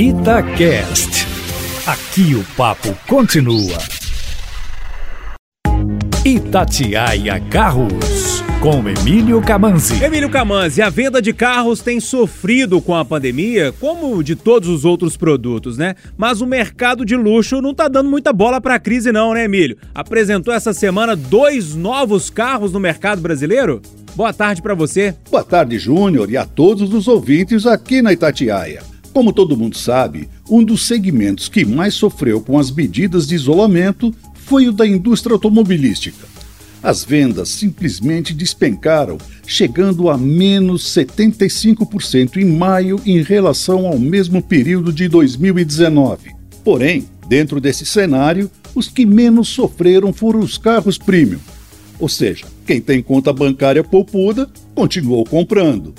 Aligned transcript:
Itacast. 0.00 1.26
Aqui 1.84 2.32
o 2.36 2.44
papo 2.56 2.96
continua. 3.08 3.78
Itatiaia 6.24 7.40
Carros, 7.50 8.44
com 8.60 8.88
Emílio 8.88 9.42
Camanzi. 9.42 10.00
Emílio 10.00 10.30
Camanzi, 10.30 10.82
a 10.82 10.88
venda 10.88 11.20
de 11.20 11.32
carros 11.32 11.80
tem 11.80 11.98
sofrido 11.98 12.80
com 12.80 12.94
a 12.94 13.04
pandemia, 13.04 13.74
como 13.80 14.22
de 14.22 14.36
todos 14.36 14.68
os 14.68 14.84
outros 14.84 15.16
produtos, 15.16 15.76
né? 15.76 15.96
Mas 16.16 16.40
o 16.40 16.46
mercado 16.46 17.04
de 17.04 17.16
luxo 17.16 17.60
não 17.60 17.74
tá 17.74 17.88
dando 17.88 18.08
muita 18.08 18.32
bola 18.32 18.60
pra 18.60 18.78
crise 18.78 19.10
não, 19.10 19.34
né, 19.34 19.46
Emílio? 19.46 19.78
Apresentou 19.92 20.54
essa 20.54 20.72
semana 20.72 21.16
dois 21.16 21.74
novos 21.74 22.30
carros 22.30 22.72
no 22.72 22.78
mercado 22.78 23.20
brasileiro? 23.20 23.82
Boa 24.14 24.32
tarde 24.32 24.62
para 24.62 24.76
você. 24.76 25.16
Boa 25.28 25.42
tarde, 25.42 25.76
Júnior, 25.76 26.30
e 26.30 26.36
a 26.36 26.46
todos 26.46 26.94
os 26.94 27.08
ouvintes 27.08 27.66
aqui 27.66 28.00
na 28.00 28.12
Itatiaia. 28.12 28.80
Como 29.18 29.32
todo 29.32 29.56
mundo 29.56 29.76
sabe, 29.76 30.28
um 30.48 30.62
dos 30.62 30.86
segmentos 30.86 31.48
que 31.48 31.64
mais 31.64 31.94
sofreu 31.94 32.40
com 32.40 32.56
as 32.56 32.70
medidas 32.70 33.26
de 33.26 33.34
isolamento 33.34 34.14
foi 34.32 34.68
o 34.68 34.72
da 34.72 34.86
indústria 34.86 35.34
automobilística. 35.34 36.24
As 36.80 37.02
vendas 37.02 37.48
simplesmente 37.48 38.32
despencaram, 38.32 39.18
chegando 39.44 40.08
a 40.08 40.16
menos 40.16 40.84
75% 40.94 42.36
em 42.36 42.44
maio 42.44 43.00
em 43.04 43.20
relação 43.20 43.88
ao 43.88 43.98
mesmo 43.98 44.40
período 44.40 44.92
de 44.92 45.08
2019. 45.08 46.30
Porém, 46.62 47.04
dentro 47.28 47.60
desse 47.60 47.84
cenário, 47.84 48.48
os 48.72 48.86
que 48.86 49.04
menos 49.04 49.48
sofreram 49.48 50.12
foram 50.12 50.38
os 50.38 50.56
carros 50.56 50.96
premium. 50.96 51.40
Ou 51.98 52.08
seja, 52.08 52.46
quem 52.64 52.80
tem 52.80 53.02
conta 53.02 53.32
bancária 53.32 53.82
poupuda 53.82 54.48
continuou 54.76 55.24
comprando. 55.24 55.92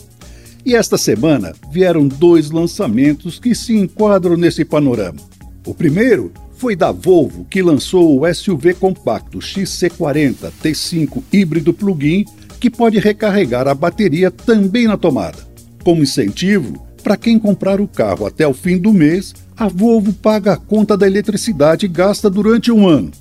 E 0.66 0.76
esta 0.76 0.98
semana 0.98 1.54
vieram 1.72 2.08
dois 2.08 2.52
lançamentos 2.52 3.40
que 3.40 3.55
se 3.55 3.76
enquadram 3.76 4.36
nesse 4.36 4.66
panorama. 4.66 5.20
O 5.66 5.73
primeiro 5.73 6.32
foi 6.58 6.76
da 6.76 6.91
Volvo, 6.91 7.46
que 7.49 7.62
lançou 7.62 8.20
o 8.20 8.34
SUV 8.34 8.74
compacto 8.74 9.40
XC40 9.40 10.51
T5 10.62 11.24
híbrido 11.32 11.74
plug-in, 11.74 12.26
que 12.60 12.70
pode 12.70 12.99
recarregar 12.99 13.68
a 13.68 13.74
bateria 13.74 14.29
também 14.29 14.85
na 14.85 14.98
tomada. 14.98 15.38
Como 15.84 16.04
incentivo, 16.04 16.85
para 17.01 17.16
quem 17.16 17.40
comprar 17.40 17.79
o 17.79 17.88
carro 17.88 18.26
até 18.26 18.46
o 18.46 18.54
fim 18.54 18.77
do 18.77 18.91
mês, 18.91 19.34
a 19.55 19.70
Volvo 19.70 20.12
paga 20.12 20.54
a 20.54 20.57
conta 20.57 20.98
da 20.98 21.07
eletricidade 21.07 21.88
gasta 21.88 22.29
durante 22.29 22.71
um 22.71 22.88
ano. 22.88 23.12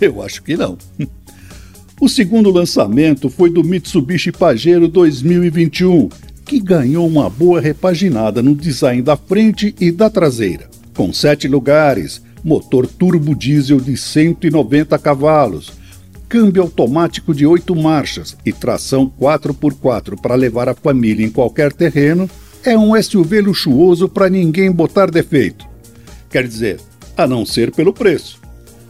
Eu 0.00 0.22
acho 0.22 0.42
que 0.42 0.56
não. 0.56 0.78
O 2.00 2.08
segundo 2.08 2.50
lançamento 2.50 3.28
foi 3.30 3.48
do 3.48 3.62
Mitsubishi 3.62 4.32
Pajero 4.32 4.88
2021, 4.88 6.08
que 6.44 6.58
ganhou 6.58 7.06
uma 7.06 7.30
boa 7.30 7.60
repaginada 7.60 8.42
no 8.42 8.56
design 8.56 9.00
da 9.00 9.16
frente 9.16 9.72
e 9.80 9.92
da 9.92 10.10
traseira. 10.10 10.68
Com 10.96 11.12
sete 11.12 11.46
lugares, 11.46 12.20
motor 12.42 12.88
turbo 12.88 13.36
diesel 13.36 13.80
de 13.80 13.96
190 13.96 14.98
cavalos, 14.98 15.70
câmbio 16.32 16.62
automático 16.62 17.34
de 17.34 17.44
oito 17.44 17.76
marchas 17.76 18.34
e 18.42 18.54
tração 18.54 19.12
4x4 19.20 20.18
para 20.18 20.34
levar 20.34 20.66
a 20.66 20.74
família 20.74 21.26
em 21.26 21.28
qualquer 21.28 21.74
terreno, 21.74 22.26
é 22.64 22.74
um 22.74 22.98
SUV 23.02 23.42
luxuoso 23.42 24.08
para 24.08 24.30
ninguém 24.30 24.72
botar 24.72 25.10
defeito. 25.10 25.66
Quer 26.30 26.48
dizer, 26.48 26.80
a 27.18 27.26
não 27.26 27.44
ser 27.44 27.70
pelo 27.70 27.92
preço. 27.92 28.40